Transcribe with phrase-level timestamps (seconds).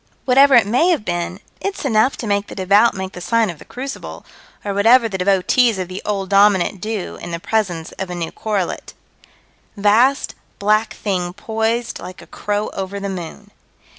[0.25, 3.59] Whatever it may have been, it's enough to make the devout make the sign of
[3.59, 4.25] the crucible,
[4.65, 8.31] or whatever the devotees of the Old Dominant do in the presence of a new
[8.31, 8.95] correlate.
[9.77, 13.51] Vast, black thing poised like a crow over the moon.